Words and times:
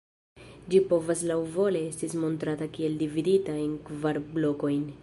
Ĝi 0.73 0.79
povas 0.93 1.21
laŭvole 1.31 1.83
esti 1.91 2.11
montrata 2.25 2.71
kiel 2.79 2.99
dividita 3.05 3.57
en 3.69 3.79
kvar 3.91 4.25
blokojn. 4.35 4.87